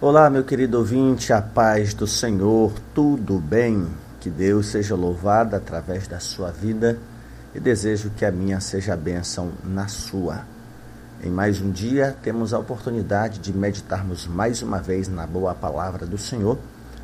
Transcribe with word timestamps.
Olá, 0.00 0.28
meu 0.28 0.42
querido 0.42 0.78
ouvinte, 0.78 1.32
a 1.32 1.40
paz 1.40 1.94
do 1.94 2.04
Senhor, 2.04 2.72
tudo 2.92 3.38
bem? 3.38 3.86
Que 4.20 4.28
Deus 4.28 4.66
seja 4.66 4.96
louvado 4.96 5.54
através 5.54 6.08
da 6.08 6.18
sua 6.18 6.50
vida 6.50 6.98
e 7.54 7.60
desejo 7.60 8.10
que 8.10 8.24
a 8.24 8.32
minha 8.32 8.58
seja 8.60 8.94
a 8.94 8.96
bênção 8.96 9.52
na 9.62 9.86
sua. 9.86 10.42
Em 11.22 11.30
mais 11.30 11.60
um 11.60 11.70
dia, 11.70 12.14
temos 12.22 12.52
a 12.52 12.58
oportunidade 12.58 13.38
de 13.38 13.52
meditarmos 13.52 14.26
mais 14.26 14.62
uma 14.62 14.80
vez 14.80 15.06
na 15.06 15.28
boa 15.28 15.54
palavra 15.54 16.04
do 16.04 16.18
Senhor, 16.18 16.58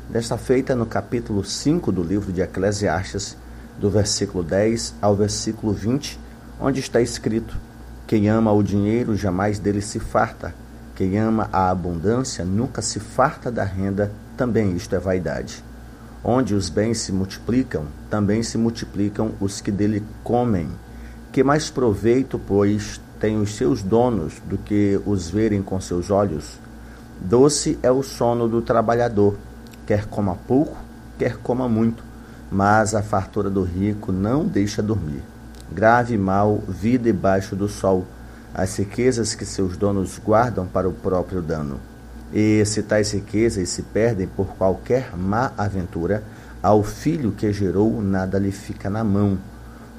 desta 0.09 0.37
feita 0.37 0.75
no 0.75 0.85
capítulo 0.85 1.45
5 1.45 1.93
do 1.93 2.03
livro 2.03 2.31
de 2.33 2.41
Eclesiastes, 2.41 3.37
do 3.79 3.89
versículo 3.89 4.43
10 4.43 4.95
ao 5.01 5.15
versículo 5.15 5.71
20, 5.71 6.19
onde 6.59 6.81
está 6.81 6.99
escrito: 6.99 7.57
Quem 8.05 8.27
ama 8.27 8.51
o 8.51 8.61
dinheiro 8.61 9.15
jamais 9.15 9.59
dele 9.59 9.81
se 9.81 9.97
farta 9.97 10.53
quem 10.95 11.17
ama 11.17 11.49
a 11.51 11.69
abundância 11.69 12.43
nunca 12.43 12.81
se 12.81 12.99
farta 12.99 13.51
da 13.51 13.63
renda, 13.63 14.11
também 14.35 14.75
isto 14.75 14.95
é 14.95 14.99
vaidade. 14.99 15.63
Onde 16.23 16.53
os 16.53 16.69
bens 16.69 16.99
se 16.99 17.11
multiplicam, 17.11 17.85
também 18.09 18.43
se 18.43 18.57
multiplicam 18.57 19.31
os 19.39 19.61
que 19.61 19.71
dele 19.71 20.03
comem. 20.23 20.69
Que 21.31 21.43
mais 21.43 21.69
proveito, 21.69 22.39
pois, 22.39 23.01
têm 23.19 23.39
os 23.39 23.55
seus 23.55 23.81
donos 23.81 24.41
do 24.45 24.57
que 24.57 24.99
os 25.05 25.29
verem 25.29 25.61
com 25.61 25.79
seus 25.79 26.11
olhos? 26.11 26.59
Doce 27.19 27.79
é 27.81 27.91
o 27.91 28.03
sono 28.03 28.47
do 28.47 28.61
trabalhador, 28.61 29.37
quer 29.85 30.05
coma 30.05 30.35
pouco, 30.47 30.77
quer 31.17 31.37
coma 31.37 31.69
muito, 31.69 32.03
mas 32.51 32.93
a 32.93 33.01
fartura 33.01 33.49
do 33.49 33.63
rico 33.63 34.11
não 34.11 34.45
deixa 34.45 34.81
dormir. 34.81 35.23
Grave 35.71 36.17
mal 36.17 36.61
vi 36.67 36.97
debaixo 36.97 37.55
do 37.55 37.69
sol 37.69 38.05
as 38.53 38.77
riquezas 38.77 39.33
que 39.33 39.45
seus 39.45 39.77
donos 39.77 40.19
guardam 40.23 40.65
para 40.67 40.87
o 40.87 40.93
próprio 40.93 41.41
dano. 41.41 41.79
E 42.33 42.63
se 42.65 42.81
tais 42.81 43.11
riquezas 43.11 43.69
se 43.69 43.81
perdem 43.81 44.27
por 44.27 44.47
qualquer 44.55 45.15
má 45.17 45.51
aventura, 45.57 46.23
ao 46.61 46.83
filho 46.83 47.31
que 47.31 47.51
gerou 47.51 48.01
nada 48.01 48.37
lhe 48.37 48.51
fica 48.51 48.89
na 48.89 49.03
mão. 49.03 49.37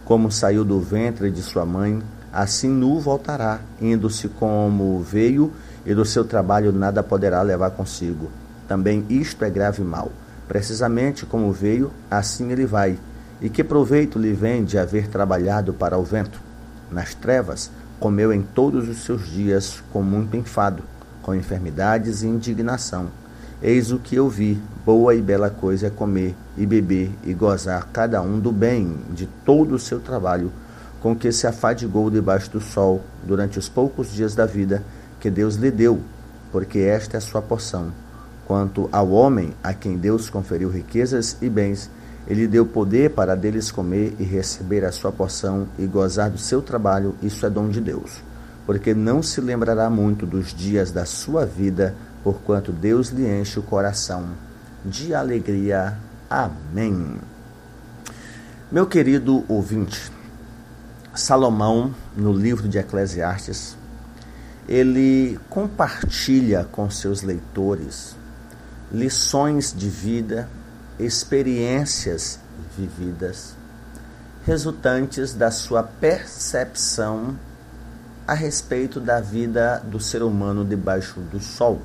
Como 0.05 0.31
saiu 0.31 0.65
do 0.65 0.81
ventre 0.81 1.31
de 1.31 1.43
sua 1.43 1.67
mãe, 1.67 2.03
assim 2.33 2.69
nu 2.69 3.01
voltará, 3.01 3.61
indo-se 3.81 4.29
como 4.29 5.01
veio, 5.01 5.53
e 5.85 5.95
do 5.95 6.05
seu 6.05 6.25
trabalho 6.25 6.73
nada 6.73 7.03
poderá 7.03 7.43
levar 7.43 7.71
consigo. 7.71 8.31
Também 8.69 9.05
isto 9.09 9.45
é 9.45 9.51
grave 9.51 9.83
mal. 9.83 10.11
Precisamente 10.47 11.27
como 11.27 11.53
veio, 11.53 11.91
assim 12.11 12.53
ele 12.53 12.67
vai. 12.67 12.99
E 13.41 13.49
que 13.49 13.65
proveito 13.65 14.19
lhe 14.19 14.33
vem 14.33 14.65
de 14.65 14.79
haver 14.79 15.09
trabalhado 15.09 15.73
para 15.73 15.99
o 15.99 16.05
vento? 16.05 16.41
Nas 16.91 17.15
trevas, 17.15 17.71
comeu 18.03 18.33
em 18.33 18.43
todos 18.43 18.89
os 18.89 19.05
seus 19.05 19.29
dias 19.29 19.81
com 19.93 20.03
muito 20.03 20.37
enfado, 20.37 20.83
com 21.23 21.33
enfermidades 21.33 22.25
e 22.25 22.27
indignação. 22.27 23.07
Eis 23.63 23.93
o 23.93 23.99
que 24.01 24.17
eu 24.17 24.29
vi: 24.29 24.61
boa 24.85 25.15
e 25.15 25.23
bela 25.23 25.49
coisa 25.49 25.87
é 25.87 25.91
comer 25.91 26.35
e 26.57 26.67
beber 26.67 27.13
e 27.23 27.33
gozar 27.33 27.91
cada 27.93 28.21
um 28.21 28.41
do 28.41 28.51
bem 28.51 28.99
de 29.11 29.27
todo 29.45 29.77
o 29.77 29.79
seu 29.79 30.01
trabalho, 30.01 30.51
com 31.01 31.15
que 31.15 31.31
se 31.31 31.47
afadigou 31.47 32.11
debaixo 32.11 32.51
do 32.51 32.61
sol 32.61 33.05
durante 33.23 33.57
os 33.57 33.69
poucos 33.69 34.13
dias 34.13 34.35
da 34.35 34.47
vida 34.47 34.83
que 35.21 35.31
Deus 35.31 35.55
lhe 35.55 35.71
deu, 35.71 36.01
porque 36.51 36.81
esta 36.81 37.17
é 37.17 37.19
a 37.19 37.21
sua 37.21 37.41
porção. 37.41 37.93
Quanto 38.45 38.89
ao 38.91 39.11
homem 39.11 39.53
a 39.63 39.73
quem 39.73 39.97
Deus 39.97 40.29
conferiu 40.29 40.69
riquezas 40.69 41.37
e 41.41 41.49
bens, 41.49 41.89
ele 42.27 42.47
deu 42.47 42.65
poder 42.65 43.11
para 43.11 43.35
deles 43.35 43.71
comer 43.71 44.15
e 44.19 44.23
receber 44.23 44.85
a 44.85 44.93
sua 44.93 45.11
porção 45.11 45.67
e 45.79 45.87
gozar 45.87 46.31
do 46.31 46.39
seu 46.39 46.63
trabalho, 46.63 47.17
isso 47.23 47.45
é 47.45 47.51
dom 47.51 47.69
de 47.69 47.81
Deus. 47.81 48.23
Porque 48.65 48.95
não 48.95 49.23
se 49.23 49.41
lembrará 49.41 49.91
muito 49.91 50.25
dos 50.25 50.55
dias 50.55 50.93
da 50.93 51.05
sua 51.05 51.45
vida, 51.45 51.95
porquanto 52.23 52.73
Deus 52.73 53.09
lhe 53.09 53.27
enche 53.27 53.59
o 53.59 53.63
coração 53.63 54.31
de 54.85 55.15
alegria. 55.15 55.99
Amém. 56.31 57.17
Meu 58.71 58.87
querido 58.87 59.45
ouvinte, 59.49 60.11
Salomão, 61.15 61.93
no 62.17 62.33
livro 62.33 62.69
de 62.69 62.79
Eclesiastes, 62.79 63.77
ele 64.69 65.39
compartilha 65.51 66.67
com 66.71 66.89
seus 66.89 67.23
leitores 67.23 68.17
lições 68.93 69.75
de 69.77 69.89
vida 69.89 70.49
experiências 70.99 72.39
vividas, 72.77 73.55
resultantes 74.45 75.35
da 75.35 75.51
sua 75.51 75.83
percepção 75.83 77.37
a 78.27 78.35
respeito 78.35 79.01
da 79.01 79.21
vida 79.21 79.83
do 79.85 79.99
ser 80.01 80.23
humano 80.23 80.65
debaixo 80.65 81.21
do 81.21 81.41
sol. 81.41 81.81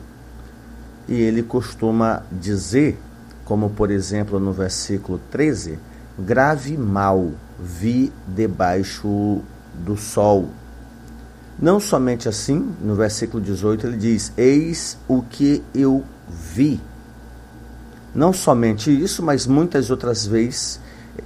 E 1.07 1.13
ele 1.13 1.41
costuma 1.41 2.23
dizer, 2.31 2.99
como 3.45 3.69
por 3.69 3.91
exemplo 3.91 4.39
no 4.39 4.51
versículo 4.51 5.19
13, 5.31 5.79
grave 6.19 6.77
mal 6.77 7.31
vi 7.59 8.11
debaixo 8.27 9.41
do 9.73 9.95
sol. 9.95 10.49
Não 11.59 11.79
somente 11.79 12.29
assim, 12.29 12.75
no 12.81 12.93
versículo 12.95 13.41
18 13.41 13.87
ele 13.87 13.97
diz: 13.97 14.31
Eis 14.37 14.97
o 15.07 15.23
que 15.23 15.63
eu 15.73 16.03
vi 16.29 16.79
não 18.17 18.33
somente 18.33 18.89
isso, 18.89 19.21
mas 19.21 19.45
muitas 19.45 19.91
outras 19.91 20.25
vezes, 20.25 20.79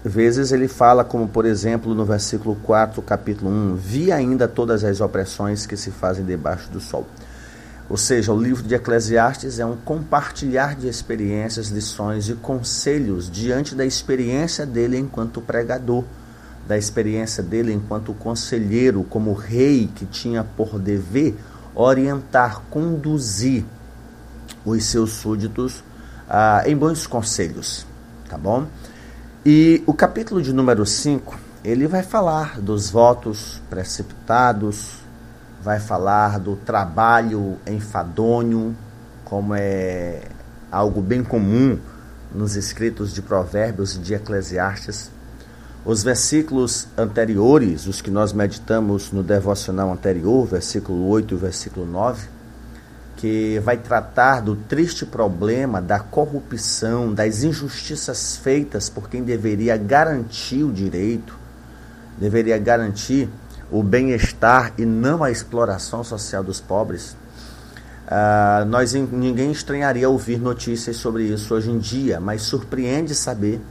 vezes 0.04 0.52
ele 0.52 0.68
fala, 0.68 1.06
como 1.06 1.26
por 1.26 1.46
exemplo 1.46 1.96
no 1.96 2.04
versículo 2.04 2.54
4, 2.64 3.02
capítulo 3.02 3.50
1, 3.50 3.76
vi 3.78 4.12
ainda 4.12 4.46
todas 4.46 4.84
as 4.84 5.00
opressões 5.00 5.66
que 5.66 5.78
se 5.78 5.90
fazem 5.90 6.26
debaixo 6.26 6.70
do 6.70 6.82
sol. 6.82 7.08
Ou 7.90 7.96
seja, 7.96 8.34
o 8.34 8.42
livro 8.42 8.62
de 8.64 8.76
Eclesiastes 8.76 9.58
é 9.58 9.66
um 9.66 9.78
compartilhar 9.78 10.76
de 10.76 10.90
experiências, 10.90 11.70
lições 11.70 12.28
e 12.28 12.34
conselhos 12.34 13.32
diante 13.32 13.74
da 13.74 13.86
experiência 13.86 14.66
dele 14.66 14.98
enquanto 14.98 15.40
pregador, 15.40 16.04
da 16.68 16.78
experiência 16.78 17.42
dele 17.42 17.72
enquanto 17.72 18.14
conselheiro, 18.14 19.06
como 19.06 19.32
rei 19.32 19.90
que 19.96 20.06
tinha 20.06 20.44
por 20.44 20.78
dever 20.78 21.38
orientar, 21.74 22.64
conduzir 22.70 23.64
os 24.66 24.84
seus 24.84 25.12
súditos 25.12 25.82
ah, 26.34 26.64
em 26.66 26.78
bons 26.78 27.06
conselhos, 27.06 27.86
tá 28.30 28.38
bom? 28.38 28.66
E 29.46 29.84
o 29.86 29.94
capítulo 29.94 30.42
de 30.42 30.54
número 30.54 30.86
5, 30.86 31.38
ele 31.62 31.88
vai 31.88 32.04
falar 32.04 32.58
dos 32.62 32.90
votos 32.90 33.62
precipitados, 33.70 35.00
vai 35.62 35.78
falar 35.78 36.40
do 36.40 36.56
trabalho 36.56 37.58
enfadonho, 37.68 38.74
como 39.26 39.54
é 39.56 40.22
algo 40.72 41.02
bem 41.02 41.22
comum 41.22 41.78
nos 42.34 42.56
escritos 42.56 43.14
de 43.14 43.22
Provérbios 43.22 43.98
e 43.98 44.00
de 44.00 44.14
Eclesiastes. 44.14 45.12
Os 45.84 46.02
versículos 46.02 46.88
anteriores, 46.98 47.88
os 47.88 48.02
que 48.02 48.10
nós 48.10 48.32
meditamos 48.32 49.12
no 49.12 49.22
devocional 49.22 49.92
anterior, 49.92 50.48
versículo 50.48 51.10
8 51.10 51.34
e 51.34 51.38
versículo 51.38 51.86
9, 51.86 52.26
que 53.18 53.60
vai 53.60 53.78
tratar 53.78 54.42
do 54.42 54.56
triste 54.56 55.06
problema 55.06 55.82
da 55.82 56.00
corrupção, 56.00 57.14
das 57.14 57.44
injustiças 57.44 58.38
feitas 58.38 58.90
por 58.90 59.10
quem 59.10 59.24
deveria 59.24 59.78
garantir 59.78 60.64
o 60.64 60.72
direito, 60.72 61.38
deveria 62.18 62.58
garantir 62.58 63.30
o 63.72 63.82
bem-estar 63.84 64.74
e 64.78 64.86
não 64.86 65.24
a 65.24 65.32
exploração 65.32 66.04
social 66.04 66.44
dos 66.44 66.60
pobres. 66.60 67.16
Uh, 68.08 68.66
nós 68.66 68.94
ninguém 68.94 69.52
estranharia 69.52 70.10
ouvir 70.10 70.38
notícias 70.40 70.98
sobre 70.98 71.24
isso 71.24 71.54
hoje 71.54 71.72
em 71.72 71.80
dia, 71.80 72.20
mas 72.20 72.42
surpreende 72.42 73.16
saber 73.16 73.62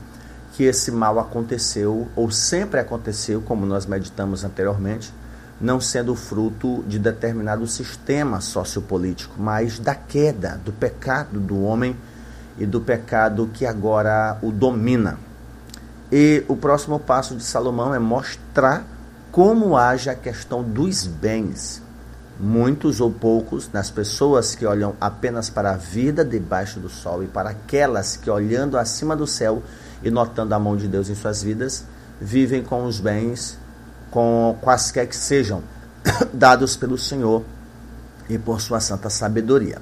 que 0.53 0.63
esse 0.63 0.91
mal 0.91 1.19
aconteceu 1.19 2.07
ou 2.15 2.31
sempre 2.31 2.79
aconteceu, 2.79 3.41
como 3.41 3.65
nós 3.65 3.85
meditamos 3.85 4.43
anteriormente, 4.43 5.13
não 5.61 5.79
sendo 5.79 6.15
fruto 6.15 6.83
de 6.87 6.97
determinado 6.97 7.67
sistema 7.67 8.41
sociopolítico, 8.41 9.35
mas 9.37 9.77
da 9.77 9.93
queda, 9.93 10.59
do 10.65 10.73
pecado 10.73 11.39
do 11.39 11.61
homem 11.61 11.95
e 12.57 12.65
do 12.65 12.81
pecado 12.81 13.49
que 13.53 13.65
agora 13.65 14.39
o 14.41 14.51
domina. 14.51 15.19
E 16.11 16.43
o 16.47 16.57
próximo 16.57 16.99
passo 16.99 17.35
de 17.35 17.43
Salomão 17.43 17.93
é 17.93 17.99
mostrar 17.99 18.83
como 19.31 19.77
age 19.77 20.09
a 20.09 20.15
questão 20.15 20.63
dos 20.63 21.05
bens. 21.05 21.81
Muitos 22.39 22.99
ou 22.99 23.11
poucos, 23.11 23.69
nas 23.71 23.91
pessoas 23.91 24.55
que 24.55 24.65
olham 24.65 24.95
apenas 24.99 25.49
para 25.49 25.71
a 25.71 25.77
vida 25.77 26.25
debaixo 26.25 26.79
do 26.79 26.89
sol 26.89 27.23
e 27.23 27.27
para 27.27 27.51
aquelas 27.51 28.17
que, 28.17 28.31
olhando 28.31 28.79
acima 28.79 29.15
do 29.15 29.27
céu 29.27 29.61
e 30.03 30.09
notando 30.09 30.55
a 30.55 30.59
mão 30.59 30.75
de 30.75 30.87
Deus 30.87 31.07
em 31.07 31.13
suas 31.13 31.43
vidas, 31.43 31.85
vivem 32.19 32.63
com 32.63 32.83
os 32.85 32.99
bens 32.99 33.57
com 34.11 34.57
quaisquer 34.61 35.07
que 35.07 35.15
sejam 35.15 35.63
dados 36.31 36.75
pelo 36.75 36.97
Senhor 36.97 37.43
e 38.29 38.37
por 38.37 38.61
sua 38.61 38.79
santa 38.79 39.09
sabedoria. 39.09 39.81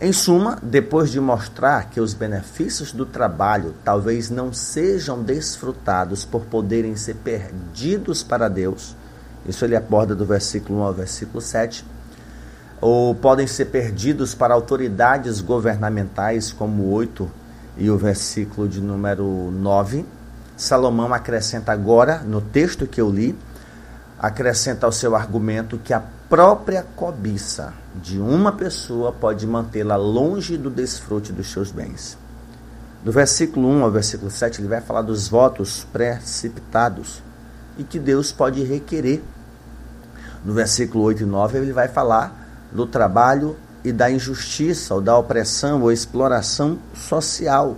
Em 0.00 0.12
suma, 0.12 0.58
depois 0.62 1.10
de 1.10 1.18
mostrar 1.18 1.88
que 1.88 2.00
os 2.00 2.14
benefícios 2.14 2.92
do 2.92 3.06
trabalho 3.06 3.74
talvez 3.84 4.28
não 4.28 4.52
sejam 4.52 5.22
desfrutados 5.22 6.24
por 6.24 6.42
poderem 6.42 6.94
ser 6.94 7.14
perdidos 7.14 8.22
para 8.22 8.48
Deus, 8.48 8.94
isso 9.46 9.64
ele 9.64 9.76
aborda 9.76 10.14
do 10.14 10.24
versículo 10.24 10.80
1 10.80 10.82
ao 10.82 10.92
versículo 10.92 11.40
7. 11.40 11.84
ou 12.80 13.14
podem 13.14 13.46
ser 13.46 13.66
perdidos 13.66 14.34
para 14.34 14.52
autoridades 14.52 15.40
governamentais, 15.40 16.52
como 16.52 16.90
8 16.90 17.30
e 17.78 17.88
o 17.88 17.96
versículo 17.96 18.68
de 18.68 18.80
número 18.80 19.50
9. 19.50 20.04
Salomão 20.56 21.14
acrescenta 21.14 21.72
agora, 21.72 22.18
no 22.18 22.40
texto 22.40 22.86
que 22.86 23.00
eu 23.00 23.10
li, 23.10 23.34
acrescenta 24.26 24.86
ao 24.86 24.92
seu 24.92 25.14
argumento 25.14 25.76
que 25.76 25.92
a 25.92 26.02
própria 26.30 26.82
cobiça 26.96 27.74
de 27.94 28.18
uma 28.18 28.52
pessoa 28.52 29.12
pode 29.12 29.46
mantê-la 29.46 29.96
longe 29.96 30.56
do 30.56 30.70
desfrute 30.70 31.30
dos 31.30 31.52
seus 31.52 31.70
bens. 31.70 32.16
Do 33.04 33.12
versículo 33.12 33.68
1 33.68 33.84
ao 33.84 33.90
versículo 33.90 34.30
7, 34.30 34.62
ele 34.62 34.68
vai 34.68 34.80
falar 34.80 35.02
dos 35.02 35.28
votos 35.28 35.86
precipitados 35.92 37.22
e 37.76 37.84
que 37.84 37.98
Deus 37.98 38.32
pode 38.32 38.64
requerer. 38.64 39.22
No 40.42 40.54
versículo 40.54 41.04
8 41.04 41.24
e 41.24 41.26
9, 41.26 41.58
ele 41.58 41.72
vai 41.74 41.88
falar 41.88 42.66
do 42.72 42.86
trabalho 42.86 43.54
e 43.84 43.92
da 43.92 44.10
injustiça, 44.10 44.94
ou 44.94 45.02
da 45.02 45.18
opressão 45.18 45.82
ou 45.82 45.92
exploração 45.92 46.78
social, 46.94 47.76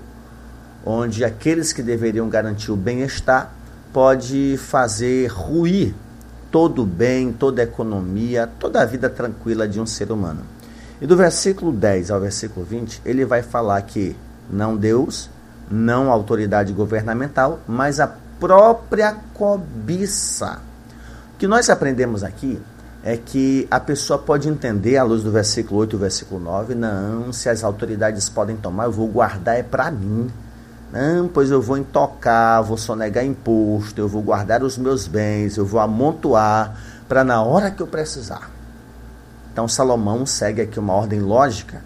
onde 0.85 1.25
aqueles 1.25 1.73
que 1.73 1.83
deveriam 1.83 2.29
garantir 2.29 2.71
o 2.71 2.77
bem-estar 2.77 3.53
pode 3.93 4.57
fazer 4.59 5.27
ruir 5.27 5.93
todo 6.51 6.85
bem, 6.85 7.33
toda 7.33 7.63
economia, 7.63 8.49
toda 8.59 8.83
a 8.83 8.85
vida 8.85 9.09
tranquila 9.09 9.69
de 9.69 9.81
um 9.81 9.87
ser 9.87 10.11
humano. 10.11 10.43
E 11.01 11.07
do 11.07 11.17
versículo 11.17 11.73
10 11.73 12.11
ao 12.11 12.21
versículo 12.21 12.65
20, 12.65 13.03
ele 13.05 13.25
vai 13.25 13.43
falar 13.43 13.81
que 13.83 14.17
não 14.51 14.77
Deus, 14.77 15.29
não 15.71 16.11
autoridade 16.11 16.73
governamental, 16.73 17.61
mas 17.67 18.01
a 18.01 18.07
própria 18.39 19.17
cobiça. 19.35 20.61
O 21.35 21.39
que 21.39 21.47
nós 21.47 21.69
aprendemos 21.69 22.25
aqui 22.25 22.61
é 23.05 23.17
que 23.17 23.69
a 23.71 23.79
pessoa 23.79 24.19
pode 24.19 24.49
entender, 24.49 24.97
à 24.97 25.03
luz 25.03 25.23
do 25.23 25.31
versículo 25.31 25.81
8 25.81 25.95
e 25.95 25.99
versículo 25.99 26.41
9, 26.41 26.75
não, 26.75 27.33
se 27.33 27.49
as 27.49 27.63
autoridades 27.63 28.29
podem 28.29 28.57
tomar, 28.57 28.85
eu 28.87 28.93
vou 28.93 29.07
guardar 29.07 29.57
é 29.57 29.63
para 29.63 29.91
mim. 29.91 30.29
Não, 30.97 31.29
pois 31.29 31.51
eu 31.51 31.61
vou 31.61 31.77
intocar, 31.77 32.63
vou 32.63 32.79
sonegar 32.79 33.23
imposto, 33.23 34.01
eu 34.01 34.09
vou 34.09 34.23
guardar 34.23 34.63
os 34.63 34.79
meus 34.79 35.07
bens, 35.07 35.59
eu 35.59 35.67
vou 35.67 35.79
amontoar 35.79 36.75
para 37.07 37.23
na 37.23 37.43
hora 37.43 37.71
que 37.71 37.83
eu 37.83 37.87
precisar. 37.87 38.51
Então 39.53 39.69
Salomão 39.69 40.25
segue 40.25 40.63
aqui 40.63 40.81
uma 40.81 40.95
ordem 40.95 41.21
lógica. 41.21 41.83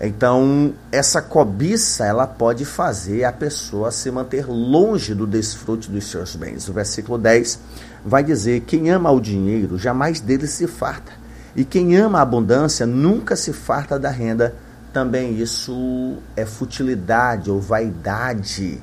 Então, 0.00 0.74
essa 0.90 1.22
cobiça, 1.22 2.04
ela 2.04 2.26
pode 2.26 2.64
fazer 2.64 3.22
a 3.22 3.30
pessoa 3.30 3.92
se 3.92 4.10
manter 4.10 4.44
longe 4.50 5.14
do 5.14 5.24
desfrute 5.24 5.88
dos 5.88 6.10
seus 6.10 6.34
bens. 6.34 6.68
O 6.68 6.72
versículo 6.72 7.16
10 7.18 7.60
vai 8.04 8.24
dizer: 8.24 8.62
Quem 8.62 8.90
ama 8.90 9.12
o 9.12 9.20
dinheiro 9.20 9.78
jamais 9.78 10.18
dele 10.18 10.48
se 10.48 10.66
farta, 10.66 11.12
e 11.54 11.64
quem 11.64 11.96
ama 11.96 12.18
a 12.18 12.22
abundância 12.22 12.84
nunca 12.86 13.36
se 13.36 13.52
farta 13.52 14.00
da 14.00 14.10
renda. 14.10 14.52
Também 14.92 15.38
isso 15.40 16.18
é 16.36 16.44
futilidade 16.44 17.50
ou 17.50 17.60
vaidade. 17.60 18.80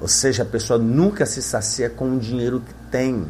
Ou 0.00 0.08
seja, 0.08 0.42
a 0.42 0.46
pessoa 0.46 0.78
nunca 0.78 1.26
se 1.26 1.42
sacia 1.42 1.90
com 1.90 2.16
o 2.16 2.18
dinheiro 2.18 2.60
que 2.60 2.74
tem. 2.90 3.26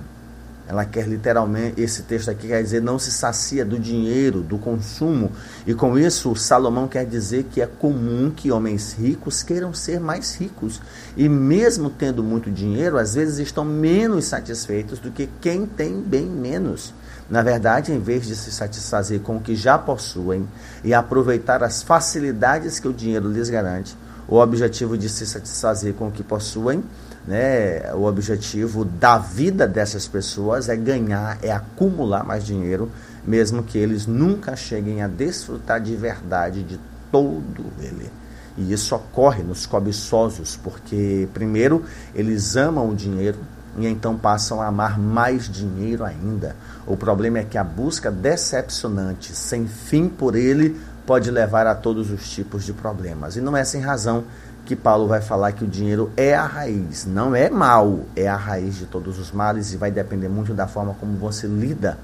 Ela 0.68 0.84
quer 0.84 1.08
literalmente, 1.08 1.80
esse 1.80 2.02
texto 2.04 2.30
aqui 2.30 2.46
quer 2.46 2.62
dizer, 2.62 2.80
não 2.80 2.98
se 2.98 3.10
sacia 3.10 3.64
do 3.64 3.78
dinheiro, 3.78 4.40
do 4.40 4.56
consumo. 4.56 5.32
E 5.66 5.74
com 5.74 5.98
isso, 5.98 6.34
Salomão 6.36 6.86
quer 6.86 7.04
dizer 7.04 7.46
que 7.50 7.60
é 7.60 7.66
comum 7.66 8.30
que 8.30 8.52
homens 8.52 8.94
ricos 8.94 9.42
queiram 9.42 9.74
ser 9.74 9.98
mais 9.98 10.34
ricos. 10.36 10.80
E 11.16 11.28
mesmo 11.28 11.90
tendo 11.90 12.22
muito 12.22 12.50
dinheiro, 12.50 12.96
às 12.96 13.14
vezes 13.14 13.38
estão 13.38 13.64
menos 13.64 14.26
satisfeitos 14.26 15.00
do 15.00 15.10
que 15.10 15.28
quem 15.40 15.66
tem 15.66 16.00
bem 16.00 16.24
menos. 16.24 16.94
Na 17.32 17.40
verdade, 17.40 17.92
em 17.92 17.98
vez 17.98 18.26
de 18.26 18.36
se 18.36 18.52
satisfazer 18.52 19.20
com 19.20 19.38
o 19.38 19.40
que 19.40 19.56
já 19.56 19.78
possuem 19.78 20.46
e 20.84 20.92
aproveitar 20.92 21.62
as 21.62 21.82
facilidades 21.82 22.78
que 22.78 22.86
o 22.86 22.92
dinheiro 22.92 23.26
lhes 23.32 23.48
garante, 23.48 23.96
o 24.28 24.36
objetivo 24.36 24.98
de 24.98 25.08
se 25.08 25.26
satisfazer 25.26 25.94
com 25.94 26.08
o 26.08 26.12
que 26.12 26.22
possuem 26.22 26.84
né, 27.26 27.90
o 27.94 28.02
objetivo 28.02 28.84
da 28.84 29.16
vida 29.16 29.66
dessas 29.66 30.06
pessoas 30.06 30.68
é 30.68 30.76
ganhar, 30.76 31.38
é 31.40 31.50
acumular 31.50 32.22
mais 32.22 32.44
dinheiro, 32.44 32.90
mesmo 33.26 33.62
que 33.62 33.78
eles 33.78 34.06
nunca 34.06 34.54
cheguem 34.54 35.00
a 35.00 35.08
desfrutar 35.08 35.80
de 35.80 35.96
verdade 35.96 36.62
de 36.62 36.78
todo 37.10 37.64
ele. 37.80 38.10
E 38.58 38.74
isso 38.74 38.94
ocorre 38.94 39.42
nos 39.42 39.64
cobiçosos, 39.64 40.60
porque 40.62 41.26
primeiro 41.32 41.82
eles 42.14 42.56
amam 42.56 42.90
o 42.90 42.94
dinheiro 42.94 43.38
e 43.76 43.86
então 43.86 44.16
passam 44.16 44.60
a 44.60 44.66
amar 44.66 44.98
mais 44.98 45.48
dinheiro 45.48 46.04
ainda. 46.04 46.54
O 46.86 46.96
problema 46.96 47.38
é 47.38 47.44
que 47.44 47.56
a 47.56 47.64
busca 47.64 48.10
decepcionante, 48.10 49.34
sem 49.34 49.66
fim 49.66 50.08
por 50.08 50.34
ele, 50.34 50.80
pode 51.06 51.30
levar 51.30 51.66
a 51.66 51.74
todos 51.74 52.10
os 52.10 52.28
tipos 52.28 52.64
de 52.64 52.72
problemas. 52.72 53.36
E 53.36 53.40
não 53.40 53.56
é 53.56 53.64
sem 53.64 53.80
razão 53.80 54.24
que 54.64 54.76
Paulo 54.76 55.08
vai 55.08 55.20
falar 55.20 55.52
que 55.52 55.64
o 55.64 55.66
dinheiro 55.66 56.12
é 56.16 56.34
a 56.34 56.46
raiz, 56.46 57.04
não 57.04 57.34
é 57.34 57.50
mal, 57.50 58.00
é 58.14 58.28
a 58.28 58.36
raiz 58.36 58.76
de 58.76 58.86
todos 58.86 59.18
os 59.18 59.32
males 59.32 59.72
e 59.72 59.76
vai 59.76 59.90
depender 59.90 60.28
muito 60.28 60.54
da 60.54 60.68
forma 60.68 60.94
como 61.00 61.16
você 61.16 61.46
lida 61.46 61.98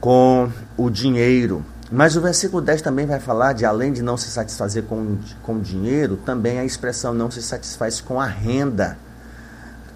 com 0.00 0.50
o 0.76 0.90
dinheiro. 0.90 1.64
Mas 1.90 2.16
o 2.16 2.20
versículo 2.20 2.60
10 2.60 2.82
também 2.82 3.06
vai 3.06 3.20
falar 3.20 3.52
de 3.52 3.64
além 3.64 3.92
de 3.92 4.02
não 4.02 4.16
se 4.16 4.30
satisfazer 4.30 4.84
com, 4.84 5.16
com 5.42 5.58
dinheiro, 5.60 6.16
também 6.16 6.58
a 6.58 6.64
expressão 6.64 7.14
não 7.14 7.30
se 7.30 7.42
satisfaz 7.42 8.00
com 8.00 8.20
a 8.20 8.26
renda, 8.26 8.98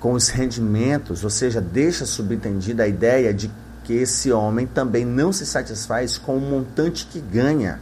com 0.00 0.12
os 0.12 0.28
rendimentos, 0.28 1.24
ou 1.24 1.30
seja, 1.30 1.60
deixa 1.60 2.06
subentendida 2.06 2.84
a 2.84 2.88
ideia 2.88 3.34
de 3.34 3.50
que 3.84 3.94
esse 3.94 4.30
homem 4.30 4.66
também 4.66 5.04
não 5.04 5.32
se 5.32 5.46
satisfaz 5.46 6.18
com 6.18 6.36
o 6.36 6.40
montante 6.40 7.06
que 7.06 7.20
ganha. 7.20 7.80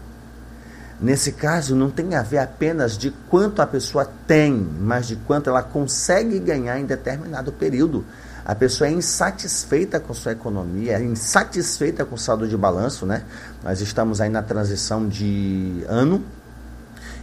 Nesse 1.00 1.32
caso, 1.32 1.74
não 1.74 1.90
tem 1.90 2.14
a 2.14 2.22
ver 2.22 2.38
apenas 2.38 2.96
de 2.96 3.10
quanto 3.28 3.60
a 3.60 3.66
pessoa 3.66 4.10
tem, 4.26 4.54
mas 4.80 5.06
de 5.06 5.16
quanto 5.16 5.50
ela 5.50 5.62
consegue 5.62 6.38
ganhar 6.38 6.78
em 6.78 6.86
determinado 6.86 7.52
período. 7.52 8.04
A 8.44 8.54
pessoa 8.54 8.88
é 8.88 8.92
insatisfeita 8.92 10.00
com 10.00 10.14
sua 10.14 10.32
economia, 10.32 10.92
é 10.92 11.02
insatisfeita 11.02 12.04
com 12.04 12.14
o 12.14 12.18
saldo 12.18 12.48
de 12.48 12.56
balanço, 12.56 13.04
né? 13.04 13.24
Nós 13.62 13.80
estamos 13.80 14.20
aí 14.20 14.30
na 14.30 14.42
transição 14.42 15.06
de 15.06 15.84
ano 15.88 16.24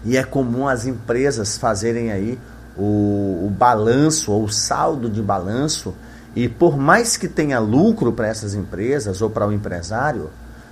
e 0.04 0.18
é 0.18 0.24
comum 0.24 0.68
as 0.68 0.86
empresas 0.86 1.58
fazerem 1.58 2.12
aí 2.12 2.38
o, 2.78 3.46
o 3.46 3.54
balanço 3.58 4.32
ou 4.32 4.46
o 4.46 4.50
saldo 4.52 5.10
de 5.10 5.22
balanço 5.22 5.94
e 6.36 6.50
por 6.50 6.78
mais 6.78 7.16
que 7.16 7.28
tenha 7.28 7.60
lucro 7.60 8.12
para 8.12 8.28
essas 8.28 8.56
empresas 8.56 9.22
ou 9.22 9.30
para 9.30 9.48
o 9.48 9.54
empresário, 9.54 10.30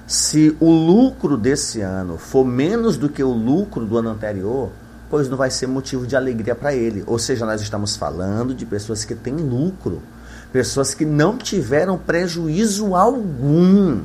se 0.08 0.56
o 0.60 0.72
lucro 0.72 1.38
desse 1.38 1.82
ano 1.82 2.18
for 2.18 2.44
menos 2.44 2.98
do 2.98 3.08
que 3.08 3.24
o 3.24 3.32
lucro 3.32 3.86
do 3.86 3.98
ano 3.98 4.10
anterior, 4.10 4.72
pois 5.10 5.30
não 5.30 5.38
vai 5.38 5.52
ser 5.52 5.68
motivo 5.68 6.08
de 6.08 6.16
alegria 6.16 6.56
para 6.56 6.74
ele. 6.74 7.04
Ou 7.06 7.20
seja, 7.20 7.46
nós 7.46 7.62
estamos 7.62 7.96
falando 7.96 8.56
de 8.56 8.66
pessoas 8.66 9.06
que 9.06 9.14
têm 9.14 9.36
lucro, 9.36 10.02
pessoas 10.52 10.94
que 10.94 11.06
não 11.06 11.38
tiveram 11.38 11.98
prejuízo 11.98 12.96
algum 12.96 14.02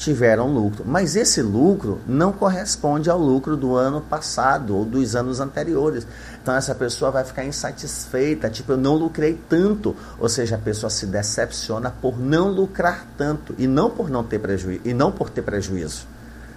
tiveram 0.00 0.50
lucro. 0.50 0.82
Mas 0.86 1.14
esse 1.14 1.42
lucro 1.42 2.00
não 2.06 2.32
corresponde 2.32 3.10
ao 3.10 3.18
lucro 3.18 3.54
do 3.54 3.76
ano 3.76 4.00
passado 4.00 4.74
ou 4.74 4.84
dos 4.84 5.14
anos 5.14 5.40
anteriores. 5.40 6.06
Então 6.42 6.54
essa 6.54 6.74
pessoa 6.74 7.10
vai 7.10 7.22
ficar 7.22 7.44
insatisfeita, 7.44 8.48
tipo, 8.48 8.72
eu 8.72 8.78
não 8.78 8.94
lucrei 8.94 9.38
tanto. 9.48 9.94
Ou 10.18 10.28
seja, 10.28 10.56
a 10.56 10.58
pessoa 10.58 10.88
se 10.88 11.04
decepciona 11.04 11.90
por 11.90 12.18
não 12.18 12.48
lucrar 12.48 13.06
tanto 13.18 13.54
e 13.58 13.66
não 13.66 13.90
por 13.90 14.08
não 14.08 14.24
ter 14.24 14.38
prejuízo 14.38 14.80
e 14.86 14.94
não 14.94 15.12
por 15.12 15.28
ter 15.28 15.42
prejuízo. 15.42 16.06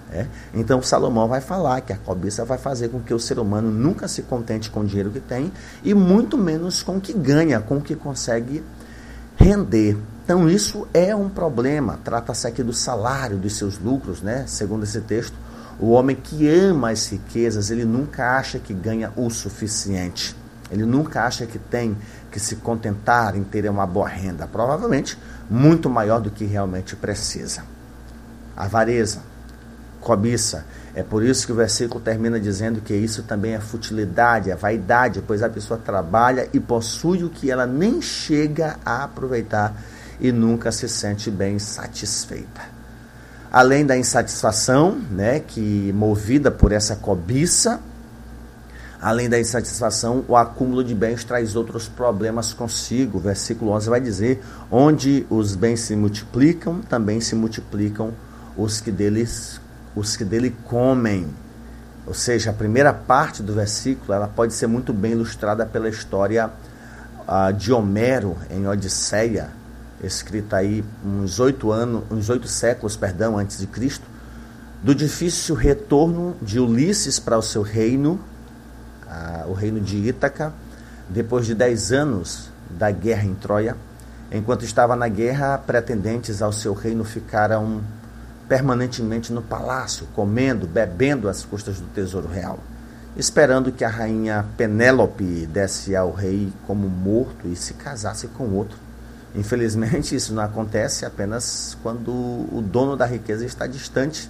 É? 0.10 0.28
Então 0.54 0.82
Salomão 0.82 1.28
vai 1.28 1.42
falar 1.42 1.82
que 1.82 1.92
a 1.92 1.98
cobiça 1.98 2.46
vai 2.46 2.58
fazer 2.58 2.90
com 2.90 3.02
que 3.02 3.14
o 3.14 3.20
ser 3.20 3.40
humano 3.40 3.72
nunca 3.72 4.08
se 4.08 4.22
contente 4.22 4.70
com 4.70 4.82
o 4.82 4.86
dinheiro 4.86 5.10
que 5.10 5.20
tem 5.20 5.52
e 5.84 5.94
muito 5.94 6.38
menos 6.38 6.84
com 6.84 6.98
o 6.98 7.02
que 7.02 7.14
ganha, 7.14 7.60
com 7.60 7.78
o 7.78 7.82
que 7.82 7.96
consegue 7.96 8.64
render. 9.36 9.98
Então 10.24 10.50
isso 10.50 10.88
é 10.94 11.16
um 11.16 11.30
problema. 11.30 12.00
Trata-se 12.04 12.48
aqui 12.48 12.64
do 12.64 12.74
salário, 12.74 13.38
dos 13.38 13.58
seus 13.58 13.78
lucros, 13.78 14.22
né? 14.22 14.46
Segundo 14.48 14.84
esse 14.84 15.02
texto, 15.02 15.36
o 15.80 15.90
homem 15.90 16.16
que 16.16 16.48
ama 16.48 16.92
as 16.92 17.08
riquezas, 17.08 17.70
ele 17.70 17.84
nunca 17.84 18.38
acha 18.38 18.58
que 18.58 18.74
ganha 18.74 19.12
o 19.18 19.30
suficiente. 19.30 20.36
Ele 20.72 20.86
nunca 20.86 21.24
acha 21.24 21.46
que 21.46 21.60
tem 21.60 21.96
que 22.32 22.40
se 22.40 22.56
contentar 22.56 23.36
em 23.36 23.44
ter 23.44 23.70
uma 23.70 23.86
boa 23.86 24.08
renda, 24.08 24.48
provavelmente 24.48 25.20
muito 25.50 25.90
maior 25.90 26.20
do 26.22 26.32
que 26.32 26.46
realmente 26.46 26.96
precisa. 26.96 27.64
Avareza, 28.56 29.20
cobiça. 30.00 30.66
É 30.96 31.04
por 31.04 31.24
isso 31.24 31.46
que 31.46 31.52
o 31.52 31.56
versículo 31.56 32.00
termina 32.00 32.40
dizendo 32.40 32.80
que 32.80 32.94
isso 32.94 33.24
também 33.24 33.56
é 33.56 33.60
futilidade, 33.60 34.52
é 34.52 34.56
vaidade, 34.56 35.24
pois 35.26 35.44
a 35.44 35.50
pessoa 35.50 35.80
trabalha 35.80 36.48
e 36.54 36.60
possui 36.60 37.24
o 37.24 37.30
que 37.30 37.52
ela 37.52 37.66
nem 37.66 38.02
chega 38.02 38.78
a 38.86 39.04
aproveitar 39.04 39.76
e 40.20 40.32
nunca 40.32 40.72
se 40.72 40.88
sente 40.88 41.30
bem 41.30 41.60
satisfeita. 41.60 42.62
Além 43.52 43.86
da 43.86 43.96
insatisfação, 43.98 45.00
né, 45.12 45.40
que 45.40 45.92
movida 45.94 46.50
por 46.50 46.72
essa 46.72 46.96
cobiça, 46.96 47.80
além 49.00 49.30
da 49.30 49.40
insatisfação, 49.40 50.26
o 50.28 50.36
acúmulo 50.36 50.84
de 50.84 50.96
bens 50.96 51.24
traz 51.24 51.56
outros 51.56 51.88
problemas 51.88 52.54
consigo. 52.54 53.20
Versículo 53.20 53.72
11 53.72 53.90
vai 53.90 54.02
dizer: 54.02 54.44
onde 54.72 55.28
os 55.30 55.56
bens 55.56 55.82
se 55.82 55.96
multiplicam, 55.96 56.82
também 56.82 57.22
se 57.22 57.36
multiplicam 57.36 58.14
os 58.58 58.82
que 58.82 58.92
deles 58.92 59.62
os 59.96 60.18
que 60.18 60.26
dele 60.26 60.56
comem. 60.66 61.28
Ou 62.06 62.14
seja, 62.14 62.50
a 62.50 62.54
primeira 62.54 62.94
parte 62.94 63.42
do 63.42 63.54
versículo 63.54 64.14
ela 64.14 64.28
pode 64.28 64.54
ser 64.54 64.68
muito 64.68 64.92
bem 64.92 65.12
ilustrada 65.12 65.66
pela 65.66 65.88
história 65.88 66.50
uh, 67.28 67.54
de 67.54 67.72
Homero 67.72 68.38
em 68.50 68.68
Odisseia, 68.68 69.50
escrita 70.04 70.58
aí 70.58 70.84
uns 71.06 71.40
oito 71.40 71.72
anos, 71.72 72.04
uns 72.12 72.30
oito 72.30 72.48
séculos, 72.48 72.96
perdão, 72.96 73.38
antes 73.38 73.58
de 73.58 73.68
Cristo, 73.68 74.06
do 74.82 74.94
difícil 74.94 75.56
retorno 75.56 76.36
de 76.42 76.60
Ulisses 76.60 77.20
para 77.20 77.38
o 77.38 77.42
seu 77.42 77.62
reino, 77.62 78.20
uh, 79.06 79.50
o 79.50 79.54
reino 79.54 79.80
de 79.80 79.98
Ítaca, 79.98 80.54
depois 81.10 81.46
de 81.46 81.56
dez 81.56 81.92
anos 81.92 82.50
da 82.70 82.92
guerra 82.92 83.24
em 83.24 83.34
Troia. 83.34 83.78
Enquanto 84.32 84.66
estava 84.66 84.96
na 84.96 85.08
guerra, 85.08 85.58
pretendentes 85.58 86.42
ao 86.42 86.52
seu 86.52 86.74
reino 86.74 87.04
ficaram 87.04 87.82
permanentemente 88.48 89.32
no 89.32 89.42
palácio, 89.42 90.08
comendo, 90.14 90.68
bebendo 90.68 91.30
às 91.30 91.46
custas 91.46 91.80
do 91.80 91.88
tesouro 91.88 92.28
real, 92.28 92.60
esperando 93.16 93.72
que 93.72 93.86
a 93.86 93.90
rainha 93.90 94.46
Penélope 94.58 95.46
desse 95.46 95.96
ao 95.96 96.12
rei 96.12 96.52
como 96.68 96.90
morto 96.90 97.48
e 97.48 97.56
se 97.56 97.74
casasse 97.76 98.28
com 98.28 98.50
outro. 98.50 98.78
Infelizmente, 99.36 100.16
isso 100.16 100.34
não 100.34 100.44
acontece 100.44 101.06
apenas 101.06 101.78
quando 101.82 102.12
o 102.12 102.62
dono 102.62 102.96
da 102.96 103.06
riqueza 103.06 103.46
está 103.46 103.66
distante. 103.66 104.30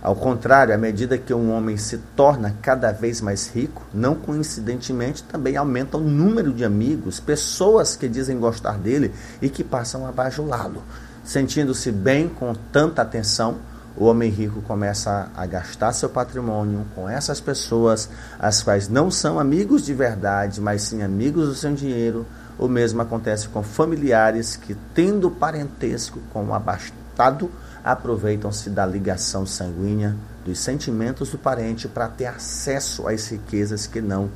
Ao 0.00 0.14
contrário, 0.14 0.72
à 0.72 0.78
medida 0.78 1.18
que 1.18 1.34
um 1.34 1.52
homem 1.52 1.76
se 1.76 1.98
torna 2.14 2.54
cada 2.62 2.92
vez 2.92 3.20
mais 3.20 3.48
rico, 3.48 3.82
não 3.92 4.14
coincidentemente 4.14 5.24
também 5.24 5.56
aumenta 5.56 5.96
o 5.96 6.00
número 6.00 6.52
de 6.52 6.64
amigos, 6.64 7.18
pessoas 7.18 7.96
que 7.96 8.08
dizem 8.08 8.38
gostar 8.38 8.78
dele 8.78 9.12
e 9.42 9.48
que 9.48 9.64
passam 9.64 10.06
a 10.06 10.12
bajulá-lo. 10.12 10.82
Sentindo-se 11.24 11.90
bem 11.90 12.28
com 12.28 12.54
tanta 12.72 13.02
atenção, 13.02 13.56
o 13.96 14.04
homem 14.04 14.30
rico 14.30 14.62
começa 14.62 15.28
a 15.36 15.44
gastar 15.44 15.92
seu 15.92 16.08
patrimônio 16.08 16.86
com 16.94 17.08
essas 17.08 17.40
pessoas, 17.40 18.08
as 18.38 18.62
quais 18.62 18.88
não 18.88 19.10
são 19.10 19.40
amigos 19.40 19.84
de 19.84 19.92
verdade, 19.92 20.60
mas 20.60 20.82
sim 20.82 21.02
amigos 21.02 21.48
do 21.48 21.54
seu 21.56 21.74
dinheiro. 21.74 22.24
O 22.58 22.66
mesmo 22.66 23.00
acontece 23.00 23.48
com 23.48 23.62
familiares 23.62 24.56
que, 24.56 24.74
tendo 24.92 25.30
parentesco 25.30 26.18
com 26.32 26.46
o 26.46 26.54
abastado, 26.54 27.50
aproveitam-se 27.84 28.68
da 28.68 28.84
ligação 28.84 29.46
sanguínea, 29.46 30.16
dos 30.44 30.58
sentimentos 30.58 31.30
do 31.30 31.38
parente 31.38 31.86
para 31.86 32.08
ter 32.08 32.26
acesso 32.26 33.06
às 33.06 33.28
riquezas 33.28 33.86
que 33.86 34.00
não 34.00 34.28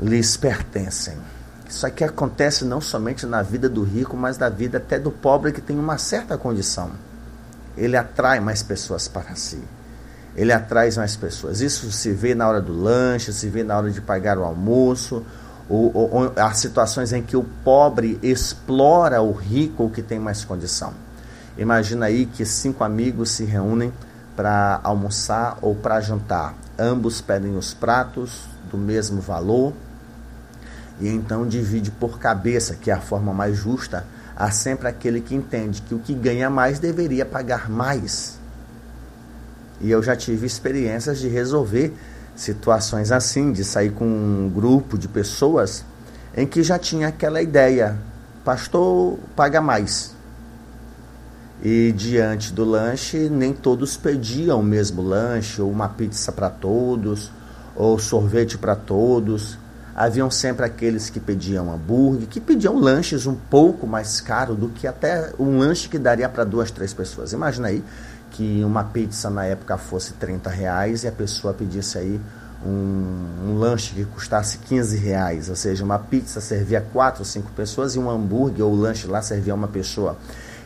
lhes 0.00 0.36
pertencem. 0.36 1.16
Isso 1.68 1.86
aqui 1.86 2.02
acontece 2.02 2.64
não 2.64 2.80
somente 2.80 3.24
na 3.26 3.42
vida 3.42 3.68
do 3.68 3.84
rico, 3.84 4.16
mas 4.16 4.36
na 4.36 4.48
vida 4.48 4.78
até 4.78 4.98
do 4.98 5.12
pobre 5.12 5.52
que 5.52 5.60
tem 5.60 5.78
uma 5.78 5.98
certa 5.98 6.36
condição. 6.36 6.90
Ele 7.76 7.96
atrai 7.96 8.40
mais 8.40 8.60
pessoas 8.60 9.06
para 9.06 9.36
si. 9.36 9.62
Ele 10.34 10.52
atrai 10.52 10.90
mais 10.96 11.14
pessoas. 11.14 11.60
Isso 11.60 11.92
se 11.92 12.10
vê 12.10 12.34
na 12.34 12.48
hora 12.48 12.60
do 12.60 12.72
lanche, 12.72 13.32
se 13.32 13.48
vê 13.48 13.62
na 13.62 13.76
hora 13.76 13.90
de 13.90 14.00
pagar 14.00 14.36
o 14.36 14.42
almoço, 14.42 15.24
ou, 15.70 15.92
ou, 15.94 16.32
há 16.36 16.52
situações 16.52 17.12
em 17.12 17.22
que 17.22 17.36
o 17.36 17.44
pobre 17.44 18.18
explora 18.22 19.22
o 19.22 19.30
rico 19.30 19.88
que 19.88 20.02
tem 20.02 20.18
mais 20.18 20.44
condição. 20.44 20.92
Imagina 21.56 22.06
aí 22.06 22.26
que 22.26 22.44
cinco 22.44 22.82
amigos 22.82 23.30
se 23.30 23.44
reúnem 23.44 23.92
para 24.34 24.80
almoçar 24.82 25.58
ou 25.62 25.74
para 25.74 26.00
jantar. 26.00 26.54
Ambos 26.76 27.20
pedem 27.20 27.56
os 27.56 27.72
pratos 27.72 28.46
do 28.70 28.76
mesmo 28.76 29.20
valor, 29.20 29.72
e 31.00 31.08
então 31.08 31.46
divide 31.46 31.90
por 31.90 32.18
cabeça, 32.18 32.74
que 32.74 32.90
é 32.90 32.94
a 32.94 33.00
forma 33.00 33.32
mais 33.32 33.56
justa. 33.56 34.04
Há 34.36 34.50
sempre 34.50 34.88
aquele 34.88 35.20
que 35.20 35.34
entende 35.34 35.82
que 35.82 35.94
o 35.94 35.98
que 35.98 36.14
ganha 36.14 36.50
mais 36.50 36.78
deveria 36.78 37.24
pagar 37.24 37.70
mais. 37.70 38.38
E 39.80 39.90
eu 39.90 40.02
já 40.02 40.14
tive 40.14 40.46
experiências 40.46 41.18
de 41.18 41.28
resolver 41.28 41.94
situações 42.40 43.12
assim, 43.12 43.52
de 43.52 43.62
sair 43.62 43.90
com 43.90 44.06
um 44.06 44.50
grupo 44.52 44.96
de 44.96 45.06
pessoas 45.06 45.84
em 46.34 46.46
que 46.46 46.62
já 46.62 46.78
tinha 46.78 47.08
aquela 47.08 47.42
ideia: 47.42 47.98
pastor 48.44 49.18
paga 49.36 49.60
mais. 49.60 50.14
E 51.62 51.92
diante 51.92 52.54
do 52.54 52.64
lanche, 52.64 53.28
nem 53.28 53.52
todos 53.52 53.94
pediam 53.94 54.60
o 54.60 54.62
mesmo 54.62 55.02
lanche, 55.02 55.60
ou 55.60 55.70
uma 55.70 55.90
pizza 55.90 56.32
para 56.32 56.48
todos, 56.48 57.30
ou 57.76 57.98
sorvete 57.98 58.56
para 58.56 58.74
todos 58.74 59.58
haviam 60.00 60.30
sempre 60.30 60.64
aqueles 60.64 61.10
que 61.10 61.20
pediam 61.20 61.70
hambúrguer, 61.70 62.26
que 62.26 62.40
pediam 62.40 62.78
lanches 62.78 63.26
um 63.26 63.34
pouco 63.34 63.86
mais 63.86 64.18
caro 64.18 64.54
do 64.54 64.70
que 64.70 64.86
até 64.86 65.32
um 65.38 65.58
lanche 65.58 65.90
que 65.90 65.98
daria 65.98 66.26
para 66.26 66.42
duas, 66.42 66.70
três 66.70 66.94
pessoas. 66.94 67.34
Imagina 67.34 67.68
aí 67.68 67.84
que 68.30 68.62
uma 68.64 68.84
pizza 68.84 69.28
na 69.28 69.44
época 69.44 69.76
fosse 69.76 70.14
30 70.14 70.48
reais 70.50 71.04
e 71.04 71.08
a 71.08 71.12
pessoa 71.12 71.52
pedisse 71.52 71.98
aí 71.98 72.20
um, 72.64 73.48
um, 73.48 73.58
lanche 73.58 73.94
que 73.94 74.04
custasse 74.04 74.58
15 74.58 74.96
reais, 74.98 75.48
ou 75.48 75.56
seja, 75.56 75.84
uma 75.84 75.98
pizza 75.98 76.40
servia 76.40 76.86
quatro, 76.92 77.24
cinco 77.24 77.50
pessoas 77.52 77.94
e 77.94 77.98
um 77.98 78.10
hambúrguer 78.10 78.64
ou 78.64 78.74
lanche 78.74 79.06
lá 79.06 79.22
servia 79.22 79.54
uma 79.54 79.68
pessoa. 79.68 80.16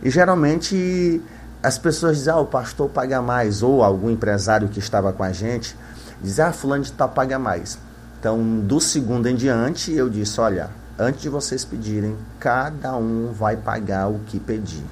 E 0.02 0.10
geralmente 0.10 1.22
as 1.62 1.78
pessoas 1.78 2.18
dizem, 2.18 2.32
ah, 2.32 2.38
o 2.38 2.46
pastor 2.46 2.90
paga 2.90 3.22
mais, 3.22 3.62
ou 3.62 3.82
algum 3.82 4.10
empresário 4.10 4.68
que 4.68 4.78
estava 4.78 5.12
com 5.12 5.22
a 5.22 5.32
gente 5.32 5.76
diz, 6.22 6.40
ah, 6.40 6.52
fulano 6.52 6.84
de 6.84 6.92
tal 6.92 7.08
paga 7.08 7.38
mais. 7.38 7.78
Então, 8.18 8.60
do 8.60 8.80
segundo 8.80 9.26
em 9.28 9.36
diante, 9.36 9.92
eu 9.92 10.08
disse: 10.08 10.40
olha, 10.40 10.70
antes 10.98 11.20
de 11.20 11.28
vocês 11.28 11.64
pedirem, 11.64 12.16
cada 12.40 12.96
um 12.96 13.32
vai 13.32 13.56
pagar 13.56 14.08
o 14.08 14.20
que 14.20 14.40
pedir. 14.40 14.82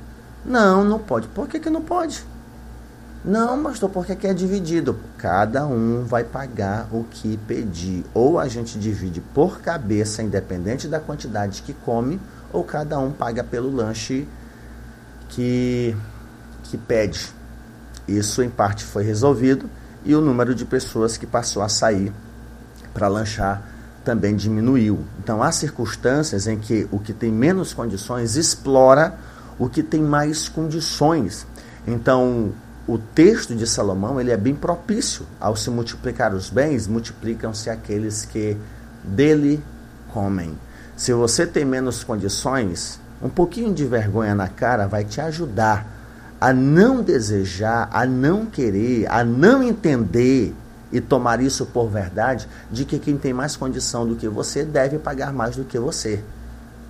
Não, 0.45 0.85
não 0.85 0.99
pode. 0.99 1.29
Por 1.29 1.49
que, 1.49 1.59
que 1.59 1.71
não 1.71 1.81
pode? 1.81 2.25
Não, 3.25 3.62
pastor, 3.62 3.88
porque 3.88 4.17
que 4.17 4.26
é 4.26 4.35
dividido? 4.35 4.99
Cada 5.17 5.64
um 5.64 6.02
vai 6.05 6.25
pagar 6.25 6.88
o 6.91 7.05
que 7.05 7.37
pedir. 7.37 8.05
Ou 8.12 8.37
a 8.38 8.49
gente 8.49 8.79
divide 8.79 9.21
por 9.21 9.61
cabeça, 9.61 10.25
independente 10.25 10.88
da 10.88 10.99
quantidade 10.99 11.62
que 11.62 11.73
come, 11.73 12.21
ou 12.52 12.64
cada 12.64 12.99
um 12.99 13.12
paga 13.12 13.45
pelo 13.45 13.71
lanche 13.71 14.26
que, 15.29 15.97
que 16.64 16.76
pede. 16.76 17.33
Isso, 18.09 18.43
em 18.43 18.50
parte, 18.50 18.83
foi 18.83 19.05
resolvido 19.05 19.71
e 20.05 20.17
o 20.17 20.21
número 20.21 20.52
de 20.52 20.64
pessoas 20.64 21.17
que 21.17 21.26
passou 21.26 21.62
a 21.62 21.69
sair 21.69 22.12
para 22.93 23.07
lanchar 23.07 23.62
também 24.05 24.35
diminuiu. 24.35 25.05
Então 25.23 25.43
há 25.43 25.52
circunstâncias 25.52 26.49
em 26.49 26.59
que 26.59 26.88
o 26.91 26.99
que 26.99 27.12
tem 27.12 27.31
menos 27.31 27.73
condições 27.73 28.35
explora 28.35 29.17
o 29.59 29.69
que 29.69 29.81
tem 29.81 30.02
mais 30.02 30.49
condições. 30.49 31.47
Então 31.87 32.52
o 32.86 32.98
texto 32.98 33.54
de 33.54 33.66
Salomão 33.66 34.20
ele 34.20 34.30
é 34.30 34.36
bem 34.36 34.54
propício 34.54 35.26
ao 35.40 35.54
se 35.54 35.70
multiplicar 35.70 36.34
os 36.34 36.50
bens, 36.50 36.86
multiplicam-se 36.86 37.70
aqueles 37.70 38.24
que 38.24 38.56
dele 39.04 39.62
comem. 40.12 40.58
Se 40.96 41.12
você 41.12 41.46
tem 41.46 41.64
menos 41.64 42.02
condições, 42.02 43.00
um 43.22 43.28
pouquinho 43.28 43.72
de 43.72 43.84
vergonha 43.84 44.34
na 44.34 44.48
cara 44.48 44.86
vai 44.86 45.04
te 45.04 45.20
ajudar 45.20 45.86
a 46.40 46.52
não 46.52 47.02
desejar, 47.02 47.88
a 47.92 48.04
não 48.04 48.46
querer, 48.46 49.06
a 49.08 49.22
não 49.24 49.62
entender 49.62 50.52
e 50.90 51.00
tomar 51.00 51.40
isso 51.40 51.64
por 51.66 51.88
verdade 51.88 52.48
de 52.70 52.84
que 52.84 52.98
quem 52.98 53.16
tem 53.16 53.32
mais 53.32 53.56
condição 53.56 54.06
do 54.06 54.16
que 54.16 54.28
você 54.28 54.64
deve 54.64 54.98
pagar 54.98 55.32
mais 55.32 55.54
do 55.54 55.64
que 55.64 55.78
você. 55.78 56.22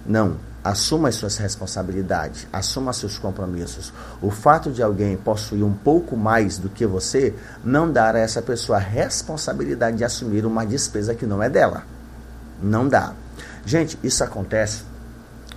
Não. 0.06 0.36
Assuma 0.64 1.08
as 1.08 1.16
suas 1.16 1.36
responsabilidades, 1.38 2.46
assuma 2.52 2.92
seus 2.92 3.18
compromissos. 3.18 3.92
O 4.20 4.30
fato 4.30 4.70
de 4.70 4.82
alguém 4.82 5.16
possuir 5.16 5.64
um 5.64 5.72
pouco 5.72 6.16
mais 6.16 6.56
do 6.56 6.68
que 6.68 6.86
você 6.86 7.34
não 7.64 7.90
dá 7.90 8.12
a 8.12 8.18
essa 8.18 8.40
pessoa 8.40 8.78
a 8.78 8.80
responsabilidade 8.80 9.96
de 9.96 10.04
assumir 10.04 10.46
uma 10.46 10.64
despesa 10.64 11.14
que 11.14 11.26
não 11.26 11.42
é 11.42 11.50
dela. 11.50 11.84
Não 12.62 12.86
dá. 12.86 13.12
Gente, 13.66 13.98
isso 14.04 14.22
acontece 14.22 14.84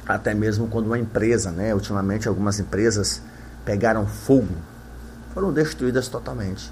até 0.08 0.34
mesmo 0.34 0.68
quando 0.68 0.88
uma 0.88 0.98
empresa, 0.98 1.52
né? 1.52 1.74
Ultimamente 1.74 2.28
algumas 2.28 2.60
empresas 2.60 3.22
pegaram 3.64 4.08
fogo, 4.08 4.56
foram 5.34 5.54
destruídas 5.54 6.08
totalmente 6.08 6.72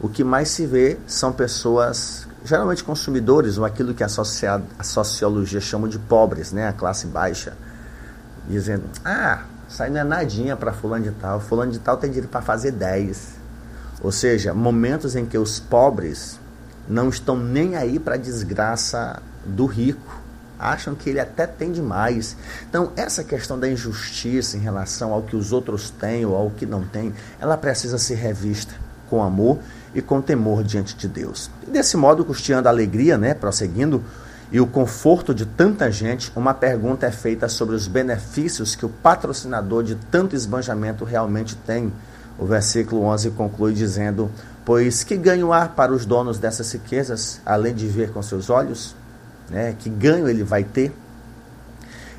o 0.00 0.08
que 0.08 0.22
mais 0.22 0.48
se 0.50 0.66
vê 0.66 0.98
são 1.06 1.32
pessoas, 1.32 2.26
geralmente 2.44 2.84
consumidores, 2.84 3.58
ou 3.58 3.64
aquilo 3.64 3.94
que 3.94 4.04
a, 4.04 4.06
a 4.78 4.84
sociologia 4.84 5.60
chama 5.60 5.88
de 5.88 5.98
pobres, 5.98 6.52
né? 6.52 6.68
a 6.68 6.72
classe 6.72 7.06
baixa, 7.06 7.56
dizendo: 8.48 8.84
ah, 9.04 9.44
isso 9.68 9.82
aí 9.82 9.90
não 9.90 10.00
é 10.00 10.04
nadinha 10.04 10.56
para 10.56 10.72
fulano 10.72 11.04
de 11.04 11.10
tal, 11.12 11.40
fulano 11.40 11.72
de 11.72 11.78
tal 11.78 11.96
tem 11.96 12.10
dinheiro 12.10 12.28
para 12.28 12.42
fazer 12.42 12.72
10. 12.72 13.36
Ou 14.02 14.12
seja, 14.12 14.52
momentos 14.54 15.16
em 15.16 15.24
que 15.24 15.38
os 15.38 15.58
pobres 15.58 16.38
não 16.88 17.08
estão 17.08 17.36
nem 17.36 17.76
aí 17.76 17.98
para 17.98 18.14
a 18.14 18.18
desgraça 18.18 19.20
do 19.44 19.66
rico, 19.66 20.20
acham 20.58 20.94
que 20.94 21.10
ele 21.10 21.20
até 21.20 21.46
tem 21.46 21.72
demais. 21.72 22.36
Então, 22.68 22.92
essa 22.96 23.24
questão 23.24 23.58
da 23.58 23.68
injustiça 23.68 24.56
em 24.56 24.60
relação 24.60 25.12
ao 25.12 25.22
que 25.22 25.36
os 25.36 25.52
outros 25.52 25.90
têm 25.90 26.24
ou 26.24 26.34
ao 26.34 26.50
que 26.50 26.66
não 26.66 26.84
têm, 26.84 27.12
ela 27.40 27.56
precisa 27.56 27.98
ser 27.98 28.14
revista 28.14 28.74
com 29.08 29.22
amor 29.22 29.58
e 29.94 30.02
com 30.02 30.20
temor 30.20 30.62
diante 30.62 30.96
de 30.96 31.08
Deus. 31.08 31.50
E 31.66 31.70
desse 31.70 31.96
modo, 31.96 32.24
custeando 32.24 32.68
a 32.68 32.70
alegria, 32.70 33.16
né, 33.16 33.34
prosseguindo, 33.34 34.02
e 34.50 34.60
o 34.60 34.66
conforto 34.66 35.34
de 35.34 35.44
tanta 35.44 35.90
gente, 35.90 36.30
uma 36.36 36.54
pergunta 36.54 37.06
é 37.06 37.10
feita 37.10 37.48
sobre 37.48 37.74
os 37.74 37.88
benefícios 37.88 38.76
que 38.76 38.86
o 38.86 38.88
patrocinador 38.88 39.82
de 39.82 39.96
tanto 40.10 40.36
esbanjamento 40.36 41.04
realmente 41.04 41.56
tem. 41.56 41.92
O 42.38 42.46
versículo 42.46 43.02
11 43.02 43.30
conclui 43.30 43.72
dizendo: 43.72 44.30
Pois 44.64 45.02
que 45.02 45.16
ganho 45.16 45.52
há 45.52 45.66
para 45.66 45.92
os 45.92 46.06
donos 46.06 46.38
dessas 46.38 46.70
riquezas, 46.72 47.40
além 47.44 47.74
de 47.74 47.86
ver 47.86 48.12
com 48.12 48.22
seus 48.22 48.48
olhos? 48.48 48.94
Né? 49.50 49.74
Que 49.78 49.88
ganho 49.88 50.28
ele 50.28 50.44
vai 50.44 50.62
ter? 50.62 50.92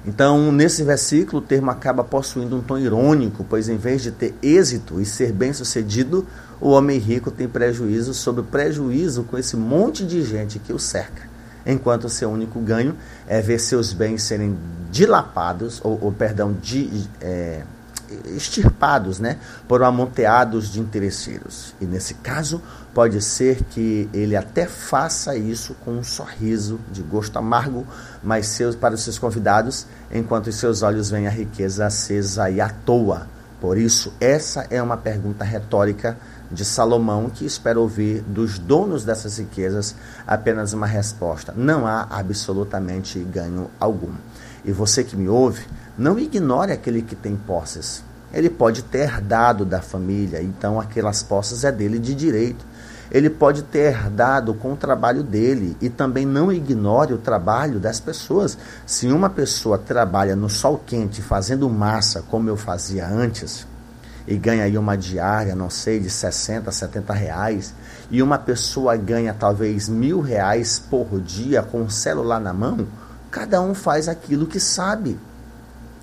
Então, 0.06 0.52
nesse 0.54 0.84
versículo, 0.84 1.42
o 1.42 1.46
termo 1.46 1.70
acaba 1.70 2.04
possuindo 2.04 2.56
um 2.56 2.62
tom 2.62 2.78
irônico, 2.78 3.46
pois 3.48 3.68
em 3.68 3.76
vez 3.76 4.02
de 4.02 4.12
ter 4.12 4.34
êxito 4.42 5.02
e 5.02 5.06
ser 5.06 5.34
bem-sucedido, 5.34 6.26
o 6.62 6.70
homem 6.70 6.98
rico 6.98 7.30
tem 7.30 7.48
prejuízo 7.48 8.14
sobre 8.14 8.42
prejuízo 8.44 9.24
com 9.24 9.38
esse 9.38 9.58
monte 9.58 10.06
de 10.06 10.24
gente 10.24 10.60
que 10.60 10.72
o 10.72 10.80
cerca, 10.80 11.24
enquanto 11.68 12.10
seu 12.10 12.30
único 12.30 12.60
ganho 12.62 12.96
é 13.28 13.42
ver 13.42 13.60
seus 13.60 13.92
bens 13.92 14.24
serem 14.24 14.58
dilapados, 14.90 15.82
ou, 15.84 16.00
ou 16.02 16.12
perdão, 16.12 16.54
de, 16.54 17.08
é, 17.22 17.62
extirpados, 18.36 19.20
né, 19.20 19.38
por 19.68 19.84
amonteados 19.84 20.72
de 20.72 20.80
interesseiros. 20.80 21.76
E 21.82 21.86
nesse 21.86 22.16
caso, 22.16 22.62
pode 22.94 23.22
ser 23.22 23.64
que 23.66 24.10
ele 24.14 24.36
até 24.36 24.66
faça 24.66 25.36
isso 25.36 25.76
com 25.84 25.92
um 25.92 26.04
sorriso 26.04 26.80
de 26.92 27.02
gosto 27.02 27.38
amargo, 27.38 27.86
mas 28.24 28.48
seus 28.48 28.76
para 28.76 28.96
os 28.96 29.02
seus 29.02 29.20
convidados, 29.20 29.86
enquanto 30.12 30.48
os 30.48 30.56
seus 30.56 30.82
olhos 30.82 31.10
veem 31.10 31.28
a 31.28 31.32
riqueza 31.32 31.86
acesa 31.86 32.50
e 32.50 32.62
à 32.62 32.70
toa. 32.70 33.28
Por 33.60 33.78
isso, 33.78 34.14
essa 34.20 34.68
é 34.70 34.82
uma 34.82 34.98
pergunta 34.98 35.44
retórica 35.44 36.18
de 36.52 36.64
Salomão 36.64 37.30
que 37.30 37.46
espera 37.46 37.80
ouvir 37.80 38.22
dos 38.22 38.58
donos 38.58 39.04
dessas 39.04 39.38
riquezas 39.38 39.96
apenas 40.26 40.74
uma 40.74 40.88
resposta: 40.88 41.54
não 41.56 41.86
há 41.86 42.08
absolutamente 42.10 43.20
ganho 43.20 43.70
algum. 43.80 44.14
E 44.64 44.72
você 44.72 45.04
que 45.04 45.16
me 45.16 45.30
ouve, 45.30 45.66
não 45.98 46.20
ignore 46.20 46.72
aquele 46.72 47.02
que 47.02 47.16
tem 47.16 47.36
posses. 47.36 48.04
Ele 48.34 48.50
pode 48.50 48.84
ter 48.84 49.00
herdado 49.00 49.64
da 49.64 49.82
família, 49.82 50.42
então 50.42 50.80
aquelas 50.80 51.24
posses 51.24 51.64
é 51.64 51.72
dele 51.72 51.98
de 51.98 52.14
direito. 52.14 52.66
Ele 53.10 53.30
pode 53.30 53.64
ter 53.64 53.94
herdado 53.94 54.54
com 54.54 54.74
o 54.74 54.76
trabalho 54.76 55.24
dele 55.24 55.78
e 55.80 55.90
também 55.90 56.26
não 56.26 56.52
ignore 56.52 57.14
o 57.14 57.18
trabalho 57.18 57.80
das 57.80 58.02
pessoas. 58.02 58.58
Se 58.86 59.08
uma 59.08 59.30
pessoa 59.30 59.78
trabalha 59.78 60.36
no 60.36 60.50
sol 60.50 60.82
quente 60.86 61.22
fazendo 61.22 61.70
massa, 61.70 62.22
como 62.22 62.50
eu 62.50 62.58
fazia 62.58 63.08
antes, 63.08 63.66
e 64.28 64.36
ganha 64.36 64.66
aí 64.66 64.78
uma 64.78 64.98
diária, 64.98 65.56
não 65.56 65.70
sei, 65.70 66.00
de 66.00 66.10
60, 66.10 66.70
70 66.72 67.14
reais, 67.14 67.74
e 68.12 68.22
uma 68.22 68.38
pessoa 68.38 68.96
ganha 68.98 69.34
talvez 69.34 69.88
mil 69.88 70.20
reais 70.20 70.78
por 70.78 71.20
dia 71.22 71.64
com 71.64 71.84
o 71.84 71.90
celular 71.90 72.40
na 72.40 72.52
mão, 72.52 72.86
cada 73.32 73.62
um 73.62 73.74
faz 73.74 74.10
aquilo 74.10 74.46
que 74.46 74.60
sabe. 74.60 75.18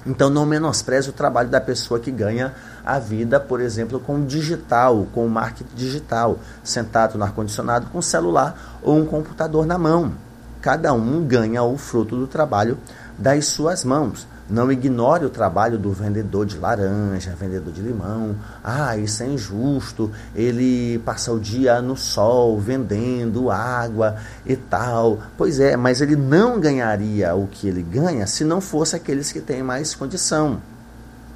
Então 0.07 0.29
não 0.29 0.45
menospreze 0.45 1.09
o 1.09 1.13
trabalho 1.13 1.49
da 1.49 1.61
pessoa 1.61 1.99
que 1.99 2.11
ganha 2.11 2.55
a 2.85 2.99
vida, 2.99 3.41
por 3.41 3.61
exemplo, 3.61 3.99
com 3.99 4.17
o 4.17 4.27
digital, 4.27 5.07
com 5.13 5.27
o 5.27 5.31
marketing 5.31 5.75
digital, 5.75 6.39
sentado 6.63 7.17
no 7.17 7.25
ar-condicionado 7.25 7.87
com 7.87 7.99
o 7.99 8.03
celular 8.03 8.79
ou 8.83 8.99
um 8.99 9.07
computador 9.07 9.65
na 9.65 9.79
mão. 9.79 10.13
Cada 10.61 10.93
um 10.93 11.25
ganha 11.25 11.63
o 11.63 11.77
fruto 11.79 12.17
do 12.17 12.27
trabalho 12.27 12.79
das 13.19 13.47
suas 13.47 13.85
mãos. 13.85 14.27
Não 14.49 14.71
ignore 14.71 15.25
o 15.25 15.31
trabalho 15.31 15.79
do 15.79 15.91
vendedor 15.91 16.45
de 16.45 16.59
laranja, 16.59 17.35
vendedor 17.35 17.73
de 17.73 17.81
limão. 17.81 18.37
Ah, 18.63 18.95
isso 18.95 19.23
é 19.23 19.27
injusto. 19.27 20.13
Ele 20.35 20.99
passa 20.99 21.33
o 21.33 21.41
dia 21.41 21.81
no 21.81 21.97
sol 21.97 22.61
vendendo 22.61 23.51
água 23.51 24.17
e 24.45 24.55
tal. 24.55 25.19
Pois 25.39 25.61
é, 25.61 25.79
mas 25.79 26.03
ele 26.03 26.15
não 26.15 26.61
ganharia 26.61 27.35
o 27.35 27.47
que 27.47 27.67
ele 27.67 27.83
ganha 27.83 28.27
se 28.27 28.45
não 28.45 28.61
fosse 28.61 28.95
aqueles 28.95 29.33
que 29.33 29.41
têm 29.41 29.63
mais 29.63 29.95
condição. 29.95 30.61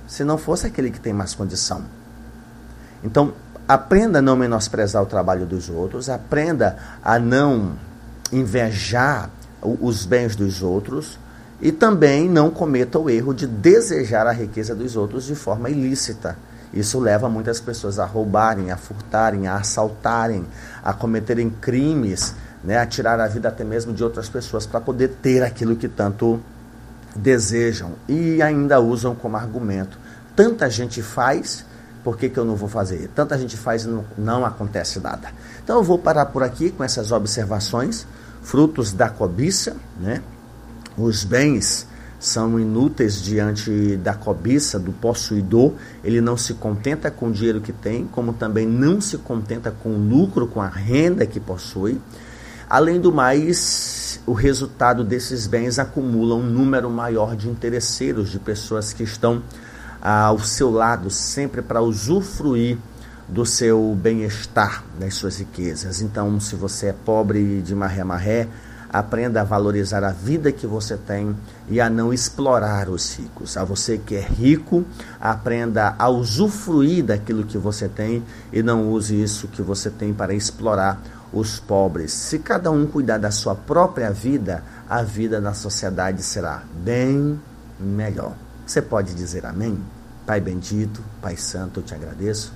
Se 0.06 0.22
não 0.22 0.36
fosse 0.36 0.66
aquele 0.66 0.90
que 0.90 1.00
tem 1.00 1.14
mais 1.14 1.34
condição. 1.34 1.84
Então, 3.02 3.32
aprenda 3.66 4.18
a 4.18 4.22
não 4.22 4.36
menosprezar 4.36 5.02
o 5.02 5.06
trabalho 5.06 5.46
dos 5.46 5.70
outros, 5.70 6.10
aprenda 6.10 6.76
a 7.02 7.18
não 7.18 7.72
invejar 8.30 9.30
os 9.62 10.04
bens 10.04 10.37
dos 10.37 10.62
outros 10.62 11.18
e 11.61 11.73
também 11.73 12.29
não 12.29 12.51
cometa 12.51 12.99
o 12.99 13.11
erro 13.11 13.35
de 13.35 13.47
desejar 13.47 14.27
a 14.27 14.33
riqueza 14.33 14.75
dos 14.75 14.97
outros 14.97 15.25
de 15.25 15.35
forma 15.35 15.68
ilícita. 15.68 16.37
Isso 16.73 17.01
leva 17.01 17.29
muitas 17.29 17.61
pessoas 17.61 17.99
a 17.99 18.05
roubarem, 18.05 18.71
a 18.71 18.77
furtarem, 18.77 19.47
a 19.47 19.57
assaltarem, 19.57 20.44
a 20.85 20.92
cometerem 20.92 21.51
crimes, 21.51 22.35
né, 22.62 22.79
a 22.79 22.87
tirar 22.87 23.18
a 23.21 23.27
vida 23.27 23.49
até 23.49 23.64
mesmo 23.64 23.92
de 23.92 24.05
outras 24.05 24.29
pessoas 24.29 24.66
para 24.66 24.81
poder 24.81 25.09
ter 25.23 25.42
aquilo 25.42 25.75
que 25.75 25.88
tanto 25.88 26.40
desejam 27.16 27.92
e 28.09 28.42
ainda 28.42 28.81
usam 28.81 29.14
como 29.14 29.37
argumento. 29.37 29.99
Tanta 30.37 30.71
gente 30.71 31.03
faz, 31.03 31.64
por 32.05 32.16
que, 32.16 32.29
que 32.29 32.38
eu 32.38 32.44
não 32.44 32.55
vou 32.55 32.68
fazer? 32.68 33.11
Tanta 33.14 33.37
gente 33.38 33.57
faz 33.57 33.85
e 33.85 33.88
não, 33.88 34.05
não 34.16 34.44
acontece 34.44 35.01
nada. 35.01 35.31
Então 35.64 35.79
eu 35.79 35.83
vou 35.83 35.99
parar 35.99 36.27
por 36.27 36.42
aqui 36.42 36.71
com 36.71 36.85
essas 36.85 37.11
observações, 37.11 38.07
frutos 38.42 38.92
da 38.92 39.09
cobiça, 39.09 39.77
né? 39.99 40.23
Os 40.98 41.22
bens 41.22 41.87
são 42.18 42.58
inúteis 42.58 43.22
diante 43.22 43.96
da 43.96 44.14
cobiça 44.14 44.78
do 44.78 44.92
possuidor. 44.92 45.72
Ele 46.02 46.20
não 46.20 46.37
se 46.37 46.54
contenta 46.54 47.11
com 47.11 47.28
o 47.28 47.32
dinheiro 47.32 47.61
que 47.61 47.72
tem, 47.72 48.06
como 48.06 48.32
também 48.32 48.66
não 48.66 49.00
se 49.00 49.16
contenta 49.18 49.70
com 49.70 49.90
o 49.90 49.98
lucro, 49.98 50.48
com 50.48 50.61
a 50.61 50.68
renda 50.68 51.24
que 51.24 51.38
possui. 51.38 52.00
Além 52.68 53.00
do 53.00 53.12
mais, 53.12 54.20
o 54.26 54.32
resultado 54.32 55.04
desses 55.04 55.46
bens 55.46 55.78
acumula 55.78 56.34
um 56.34 56.42
número 56.42 56.90
maior 56.90 57.37
de 57.37 57.48
interesseiros, 57.48 58.30
de 58.30 58.38
pessoas 58.38 58.92
que 58.92 59.04
estão 59.04 59.42
ao 60.02 60.38
seu 60.40 60.70
lado 60.70 61.11
sempre 61.11 61.62
para 61.62 61.80
usufruir 61.80 62.76
do 63.28 63.44
seu 63.46 63.96
bem-estar, 64.00 64.84
das 64.98 65.14
suas 65.14 65.38
riquezas. 65.38 66.00
Então, 66.00 66.40
se 66.40 66.56
você 66.56 66.88
é 66.88 66.92
pobre 66.92 67.62
de 67.62 67.74
maré-marré, 67.74 68.48
Aprenda 68.90 69.42
a 69.42 69.44
valorizar 69.44 70.03
a 70.03 70.11
vida 70.11 70.51
que 70.51 70.66
você 70.66 70.96
tem 70.96 71.37
e 71.68 71.79
a 71.79 71.90
não 71.90 72.12
explorar 72.12 72.88
os 72.88 73.14
ricos. 73.16 73.57
A 73.59 73.64
você 73.64 73.98
que 73.98 74.14
é 74.14 74.20
rico, 74.20 74.83
aprenda 75.20 75.94
a 75.98 76.09
usufruir 76.09 77.05
daquilo 77.05 77.44
que 77.44 77.59
você 77.59 77.87
tem 77.87 78.24
e 78.51 78.62
não 78.62 78.88
use 78.90 79.20
isso 79.20 79.46
que 79.48 79.61
você 79.61 79.90
tem 79.90 80.14
para 80.14 80.33
explorar 80.33 81.03
os 81.31 81.61
pobres. 81.61 82.12
Se 82.12 82.38
cada 82.38 82.70
um 82.70 82.87
cuidar 82.87 83.18
da 83.18 83.31
sua 83.31 83.55
própria 83.55 84.11
vida, 84.11 84.64
a 84.88 85.03
vida 85.03 85.38
na 85.38 85.53
sociedade 85.53 86.22
será 86.22 86.62
bem 86.83 87.38
melhor. 87.79 88.35
Você 88.66 88.81
pode 88.81 89.14
dizer 89.14 89.44
amém? 89.44 89.79
Pai 90.27 90.40
bendito, 90.40 91.03
Pai 91.20 91.37
santo, 91.37 91.81
eu 91.81 91.85
te 91.85 91.94
agradeço 91.94 92.53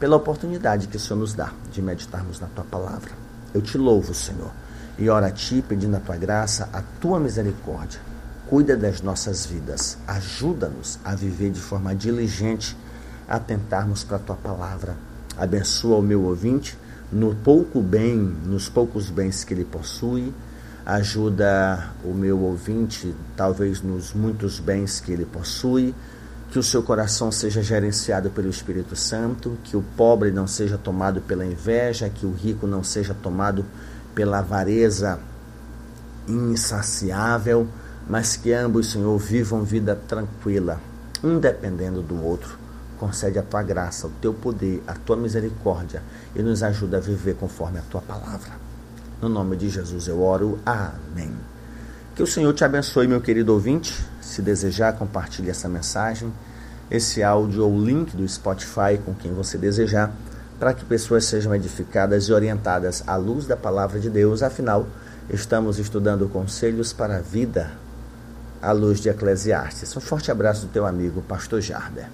pela 0.00 0.16
oportunidade 0.16 0.88
que 0.88 0.96
o 0.96 1.00
Senhor 1.00 1.20
nos 1.20 1.34
dá 1.34 1.52
de 1.72 1.80
meditarmos 1.80 2.40
na 2.40 2.48
tua 2.48 2.64
palavra. 2.64 3.10
Eu 3.54 3.62
te 3.62 3.78
louvo, 3.78 4.12
Senhor 4.12 4.50
e 4.98 5.08
ora 5.08 5.28
a 5.28 5.30
Ti 5.30 5.62
pedindo 5.66 5.96
a 5.96 6.00
Tua 6.00 6.16
graça, 6.16 6.68
a 6.72 6.82
Tua 7.00 7.20
misericórdia. 7.20 8.00
Cuida 8.48 8.76
das 8.76 9.00
nossas 9.00 9.46
vidas, 9.46 9.98
ajuda-nos 10.06 10.98
a 11.04 11.14
viver 11.14 11.50
de 11.50 11.60
forma 11.60 11.94
diligente, 11.94 12.76
a 13.28 13.38
tentarmos 13.38 14.02
para 14.02 14.16
a 14.16 14.20
Tua 14.20 14.36
palavra. 14.36 14.96
Abençoa 15.36 15.98
o 15.98 16.02
meu 16.02 16.22
ouvinte 16.22 16.76
no 17.10 17.34
pouco 17.34 17.80
bem, 17.80 18.16
nos 18.16 18.68
poucos 18.68 19.08
bens 19.08 19.44
que 19.44 19.54
ele 19.54 19.64
possui. 19.64 20.32
Ajuda 20.84 21.90
o 22.04 22.12
meu 22.12 22.38
ouvinte, 22.38 23.14
talvez 23.36 23.82
nos 23.82 24.12
muitos 24.12 24.58
bens 24.58 25.00
que 25.00 25.12
ele 25.12 25.24
possui. 25.24 25.94
Que 26.50 26.58
o 26.58 26.62
seu 26.62 26.82
coração 26.82 27.30
seja 27.30 27.62
gerenciado 27.62 28.30
pelo 28.30 28.48
Espírito 28.48 28.96
Santo, 28.96 29.58
que 29.64 29.76
o 29.76 29.84
pobre 29.96 30.30
não 30.30 30.46
seja 30.46 30.78
tomado 30.78 31.20
pela 31.20 31.44
inveja, 31.44 32.08
que 32.08 32.24
o 32.24 32.32
rico 32.32 32.66
não 32.66 32.82
seja 32.82 33.14
tomado 33.14 33.62
pela 33.62 33.97
avareza 34.22 35.18
insaciável, 36.26 37.66
mas 38.08 38.36
que 38.36 38.52
ambos, 38.52 38.90
Senhor, 38.90 39.16
vivam 39.18 39.62
vida 39.64 39.94
tranquila, 39.94 40.80
um 41.22 41.38
dependendo 41.38 42.02
do 42.02 42.22
outro. 42.22 42.58
Concede 42.98 43.38
a 43.38 43.42
tua 43.42 43.62
graça, 43.62 44.06
o 44.06 44.10
teu 44.20 44.34
poder, 44.34 44.82
a 44.86 44.94
tua 44.94 45.16
misericórdia 45.16 46.02
e 46.34 46.42
nos 46.42 46.62
ajuda 46.62 46.96
a 46.96 47.00
viver 47.00 47.36
conforme 47.36 47.78
a 47.78 47.82
tua 47.82 48.00
palavra. 48.00 48.52
No 49.20 49.28
nome 49.28 49.56
de 49.56 49.68
Jesus 49.68 50.08
eu 50.08 50.20
oro. 50.20 50.58
Amém. 50.66 51.32
Que 52.14 52.22
o 52.22 52.26
Senhor 52.26 52.52
te 52.52 52.64
abençoe, 52.64 53.06
meu 53.06 53.20
querido 53.20 53.52
ouvinte. 53.52 53.94
Se 54.20 54.42
desejar, 54.42 54.94
compartilhe 54.94 55.50
essa 55.50 55.68
mensagem, 55.68 56.32
esse 56.90 57.22
áudio 57.22 57.64
ou 57.64 57.80
link 57.80 58.16
do 58.16 58.26
Spotify 58.28 58.98
com 59.04 59.14
quem 59.14 59.32
você 59.32 59.56
desejar 59.56 60.12
para 60.58 60.74
que 60.74 60.84
pessoas 60.84 61.24
sejam 61.24 61.54
edificadas 61.54 62.24
e 62.24 62.32
orientadas 62.32 63.04
à 63.06 63.16
luz 63.16 63.46
da 63.46 63.56
palavra 63.56 64.00
de 64.00 64.10
Deus. 64.10 64.42
Afinal, 64.42 64.86
estamos 65.30 65.78
estudando 65.78 66.28
conselhos 66.28 66.92
para 66.92 67.16
a 67.16 67.20
vida 67.20 67.72
à 68.60 68.72
luz 68.72 69.00
de 69.00 69.08
Eclesiastes. 69.08 69.96
Um 69.96 70.00
forte 70.00 70.30
abraço 70.30 70.66
do 70.66 70.72
teu 70.72 70.86
amigo, 70.86 71.22
Pastor 71.22 71.60
Jarber. 71.60 72.06